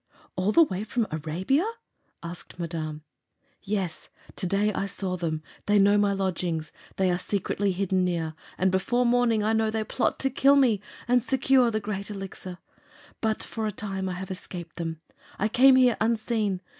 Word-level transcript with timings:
"All 0.35 0.51
the 0.51 0.63
way 0.63 0.83
from 0.83 1.05
Arabia?" 1.11 1.63
asked 2.23 2.57
Madame. 2.57 3.03
"Yes. 3.61 4.09
To 4.37 4.47
day 4.47 4.73
I 4.73 4.87
saw 4.87 5.15
them. 5.15 5.43
They 5.67 5.77
know 5.77 5.95
my 5.99 6.11
lodgings. 6.11 6.71
They 6.95 7.11
are 7.11 7.19
secretly 7.19 7.71
hidden 7.71 8.03
near, 8.03 8.33
and 8.57 8.71
before 8.71 9.05
morning 9.05 9.43
I 9.43 9.53
know 9.53 9.69
they 9.69 9.83
plot 9.83 10.17
to 10.21 10.31
kill 10.31 10.55
me 10.55 10.81
and 11.07 11.21
secure 11.21 11.69
the 11.69 11.79
Great 11.79 12.09
Elixir. 12.09 12.57
But 13.21 13.43
for 13.43 13.67
a 13.67 13.71
time 13.71 14.09
I 14.09 14.13
have 14.13 14.31
escaped 14.31 14.77
them. 14.77 14.99
I 15.37 15.47
came 15.47 15.75
here 15.75 15.97
unseen. 16.01 16.61